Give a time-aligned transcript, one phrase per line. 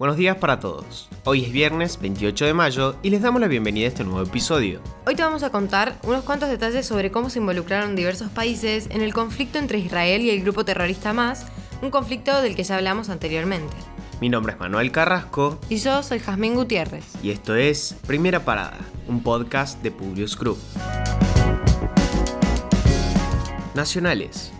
[0.00, 1.10] Buenos días para todos.
[1.24, 4.80] Hoy es viernes 28 de mayo y les damos la bienvenida a este nuevo episodio.
[5.06, 9.02] Hoy te vamos a contar unos cuantos detalles sobre cómo se involucraron diversos países en
[9.02, 11.44] el conflicto entre Israel y el grupo terrorista Hamas,
[11.82, 13.76] un conflicto del que ya hablamos anteriormente.
[14.22, 15.60] Mi nombre es Manuel Carrasco.
[15.68, 17.04] Y yo soy Jazmín Gutiérrez.
[17.22, 20.56] Y esto es Primera Parada, un podcast de Publius Group.
[23.74, 24.50] Nacionales.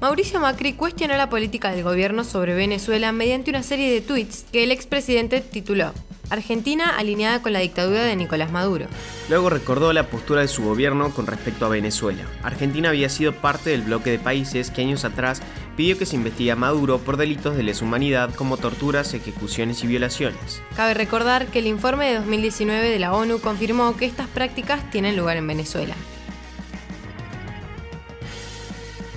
[0.00, 4.62] Mauricio Macri cuestionó la política del gobierno sobre Venezuela mediante una serie de tweets que
[4.62, 5.92] el expresidente tituló
[6.30, 8.86] Argentina alineada con la dictadura de Nicolás Maduro.
[9.28, 12.22] Luego recordó la postura de su gobierno con respecto a Venezuela.
[12.44, 15.42] Argentina había sido parte del bloque de países que años atrás
[15.76, 19.88] pidió que se investigue a Maduro por delitos de lesa humanidad como torturas, ejecuciones y
[19.88, 20.62] violaciones.
[20.76, 25.16] Cabe recordar que el informe de 2019 de la ONU confirmó que estas prácticas tienen
[25.16, 25.94] lugar en Venezuela.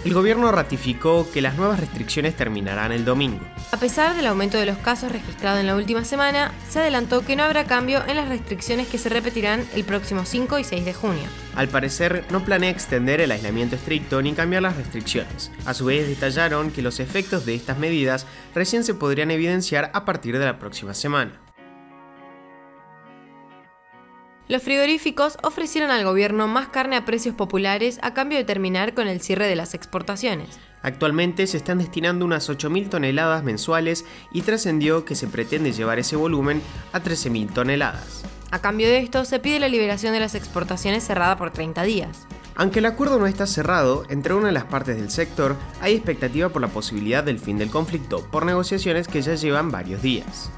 [0.03, 3.39] El gobierno ratificó que las nuevas restricciones terminarán el domingo.
[3.71, 7.35] A pesar del aumento de los casos registrados en la última semana, se adelantó que
[7.35, 10.93] no habrá cambio en las restricciones que se repetirán el próximo 5 y 6 de
[10.95, 11.23] junio.
[11.55, 15.51] Al parecer, no planea extender el aislamiento estricto ni cambiar las restricciones.
[15.65, 20.03] A su vez, detallaron que los efectos de estas medidas recién se podrían evidenciar a
[20.03, 21.39] partir de la próxima semana.
[24.51, 29.07] Los frigoríficos ofrecieron al gobierno más carne a precios populares a cambio de terminar con
[29.07, 30.59] el cierre de las exportaciones.
[30.81, 36.17] Actualmente se están destinando unas 8.000 toneladas mensuales y trascendió que se pretende llevar ese
[36.17, 38.25] volumen a 13.000 toneladas.
[38.51, 42.27] A cambio de esto, se pide la liberación de las exportaciones cerrada por 30 días.
[42.55, 46.49] Aunque el acuerdo no está cerrado, entre una de las partes del sector hay expectativa
[46.49, 50.51] por la posibilidad del fin del conflicto por negociaciones que ya llevan varios días.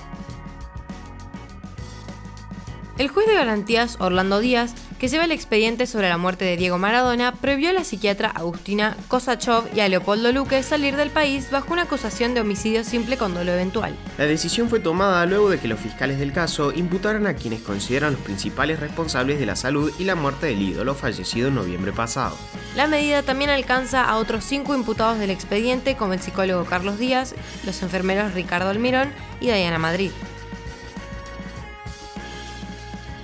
[2.95, 6.77] El juez de garantías Orlando Díaz, que lleva el expediente sobre la muerte de Diego
[6.77, 11.73] Maradona, prohibió a la psiquiatra Agustina Kosachov y a Leopoldo Luque salir del país bajo
[11.73, 13.97] una acusación de homicidio simple con dolo eventual.
[14.19, 18.13] La decisión fue tomada luego de que los fiscales del caso imputaran a quienes consideran
[18.13, 22.37] los principales responsables de la salud y la muerte del ídolo fallecido en noviembre pasado.
[22.75, 27.33] La medida también alcanza a otros cinco imputados del expediente, como el psicólogo Carlos Díaz,
[27.65, 29.11] los enfermeros Ricardo Almirón
[29.41, 30.11] y Diana Madrid.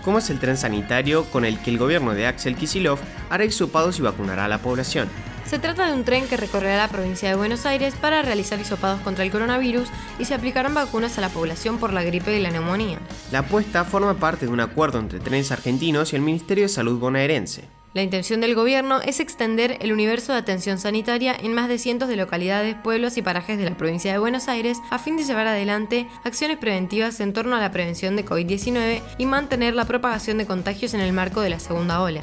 [0.09, 2.97] ¿Cómo es el tren sanitario con el que el gobierno de Axel Kisilov
[3.29, 5.07] hará hisopados y vacunará a la población.
[5.45, 9.01] Se trata de un tren que recorrerá la provincia de Buenos Aires para realizar hisopados
[9.01, 9.87] contra el coronavirus
[10.17, 12.97] y se aplicarán vacunas a la población por la gripe y la neumonía.
[13.31, 16.97] La apuesta forma parte de un acuerdo entre trenes argentinos y el Ministerio de Salud
[16.97, 17.78] bonaerense.
[17.95, 22.07] La intención del gobierno es extender el universo de atención sanitaria en más de cientos
[22.07, 25.47] de localidades, pueblos y parajes de la provincia de Buenos Aires a fin de llevar
[25.47, 30.45] adelante acciones preventivas en torno a la prevención de COVID-19 y mantener la propagación de
[30.45, 32.21] contagios en el marco de la segunda ola.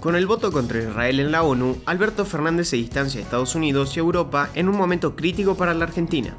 [0.00, 3.94] Con el voto contra Israel en la ONU, Alberto Fernández se distancia de Estados Unidos
[3.94, 6.34] y Europa en un momento crítico para la Argentina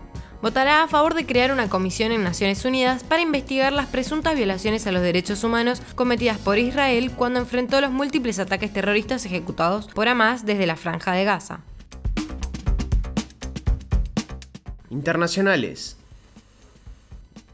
[0.46, 4.86] votará a favor de crear una comisión en Naciones Unidas para investigar las presuntas violaciones
[4.86, 10.08] a los derechos humanos cometidas por Israel cuando enfrentó los múltiples ataques terroristas ejecutados por
[10.08, 11.62] Hamas desde la franja de Gaza.
[14.92, 15.98] Internacionales.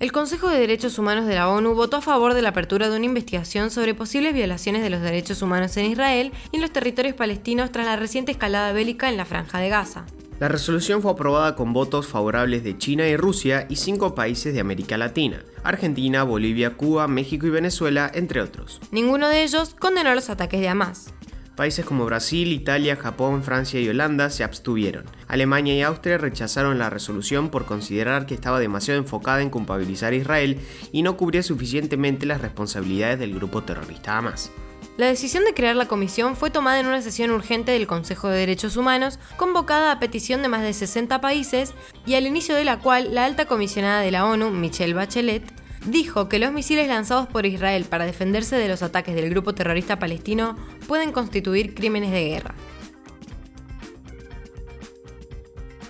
[0.01, 2.95] El Consejo de Derechos Humanos de la ONU votó a favor de la apertura de
[2.95, 7.13] una investigación sobre posibles violaciones de los derechos humanos en Israel y en los territorios
[7.13, 10.07] palestinos tras la reciente escalada bélica en la franja de Gaza.
[10.39, 14.59] La resolución fue aprobada con votos favorables de China y Rusia y cinco países de
[14.59, 18.81] América Latina, Argentina, Bolivia, Cuba, México y Venezuela, entre otros.
[18.89, 21.13] Ninguno de ellos condenó los ataques de Hamas.
[21.61, 25.05] Países como Brasil, Italia, Japón, Francia y Holanda se abstuvieron.
[25.27, 30.15] Alemania y Austria rechazaron la resolución por considerar que estaba demasiado enfocada en culpabilizar a
[30.15, 30.59] Israel
[30.91, 34.49] y no cubría suficientemente las responsabilidades del grupo terrorista Hamas.
[34.97, 38.39] La decisión de crear la comisión fue tomada en una sesión urgente del Consejo de
[38.39, 41.75] Derechos Humanos, convocada a petición de más de 60 países
[42.07, 46.29] y al inicio de la cual la alta comisionada de la ONU, Michelle Bachelet, dijo
[46.29, 50.55] que los misiles lanzados por Israel para defenderse de los ataques del grupo terrorista palestino
[50.87, 52.55] pueden constituir crímenes de guerra.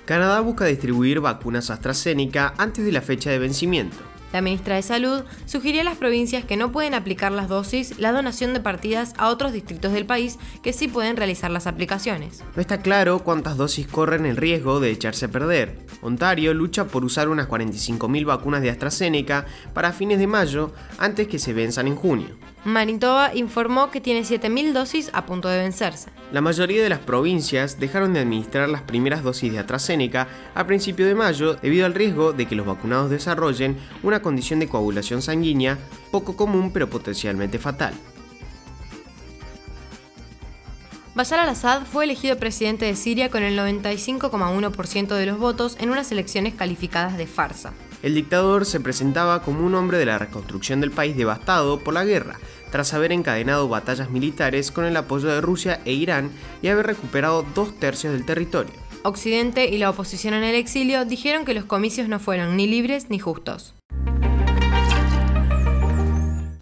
[0.06, 4.11] Canadá busca distribuir vacunas AstraZeneca antes de la fecha de vencimiento.
[4.34, 8.12] La ministra de Salud sugirió a las provincias que no pueden aplicar las dosis la
[8.12, 12.44] donación de partidas a otros distritos del país que sí pueden realizar las aplicaciones.
[12.56, 15.86] No está claro cuántas dosis corren el riesgo de echarse a perder.
[16.02, 21.40] Ontario lucha por usar unas 45.000 vacunas de AstraZeneca para fines de mayo antes que
[21.40, 22.38] se venzan en junio.
[22.64, 26.10] Manitoba informó que tiene 7.000 dosis a punto de vencerse.
[26.32, 31.08] La mayoría de las provincias dejaron de administrar las primeras dosis de AstraZeneca a principio
[31.08, 35.80] de mayo debido al riesgo de que los vacunados desarrollen una condición de coagulación sanguínea
[36.12, 37.94] poco común pero potencialmente fatal.
[41.16, 46.12] Bashar al-Assad fue elegido presidente de Siria con el 95,1% de los votos en unas
[46.12, 47.74] elecciones calificadas de farsa.
[48.04, 52.04] El dictador se presentaba como un hombre de la reconstrucción del país devastado por la
[52.04, 52.40] guerra,
[52.72, 56.32] tras haber encadenado batallas militares con el apoyo de Rusia e Irán
[56.62, 58.74] y haber recuperado dos tercios del territorio.
[59.04, 63.10] Occidente y la oposición en el exilio dijeron que los comicios no fueron ni libres
[63.10, 63.74] ni justos.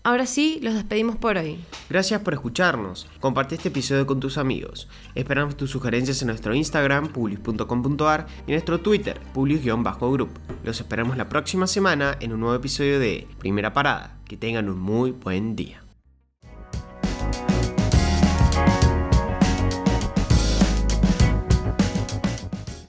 [0.09, 1.59] Ahora sí, los despedimos por hoy.
[1.87, 3.07] Gracias por escucharnos.
[3.19, 4.87] Comparte este episodio con tus amigos.
[5.13, 10.31] Esperamos tus sugerencias en nuestro Instagram, publius.com.ar y en nuestro Twitter, publius-group.
[10.63, 14.17] Los esperamos la próxima semana en un nuevo episodio de Primera Parada.
[14.25, 15.83] Que tengan un muy buen día.